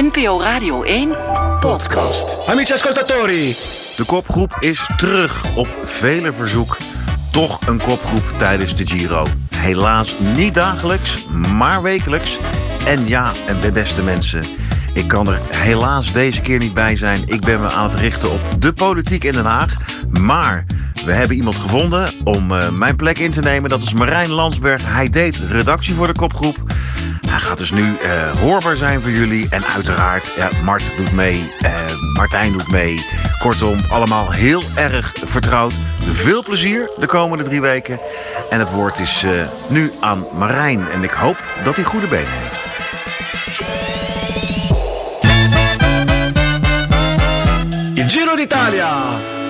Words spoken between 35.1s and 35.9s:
vertrouwd.